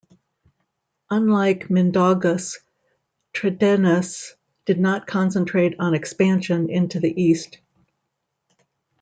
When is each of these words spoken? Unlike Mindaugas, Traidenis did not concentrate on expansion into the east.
Unlike 1.11 1.67
Mindaugas, 1.67 2.57
Traidenis 3.35 4.31
did 4.65 4.79
not 4.79 5.05
concentrate 5.05 5.79
on 5.79 5.93
expansion 5.93 6.71
into 6.71 6.99
the 6.99 7.21
east. 7.21 7.59